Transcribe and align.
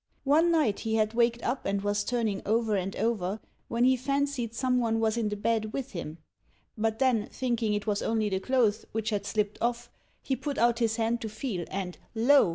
One 0.23 0.49
night 0.49 0.79
he 0.79 0.95
had 0.95 1.13
waked 1.13 1.43
up 1.43 1.63
and 1.63 1.83
was 1.83 2.03
turning 2.03 2.41
over 2.43 2.75
and 2.75 2.95
over, 2.95 3.39
when 3.67 3.83
he 3.83 3.95
fancied 3.95 4.55
some 4.55 4.79
one 4.79 4.99
was 4.99 5.15
in 5.15 5.29
the 5.29 5.35
bed 5.35 5.73
with 5.73 5.91
him; 5.91 6.17
but 6.75 6.97
then, 6.97 7.27
thinking 7.27 7.75
it 7.75 7.85
was 7.85 8.01
only 8.01 8.27
the 8.27 8.39
clothes 8.39 8.83
which 8.93 9.11
had 9.11 9.27
slipped 9.27 9.59
off, 9.61 9.91
he 10.23 10.35
put 10.35 10.57
out 10.57 10.79
his 10.79 10.95
hand 10.95 11.21
to 11.21 11.29
feel, 11.29 11.65
and, 11.69 11.99
lo! 12.15 12.49